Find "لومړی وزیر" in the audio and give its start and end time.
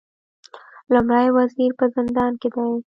0.93-1.71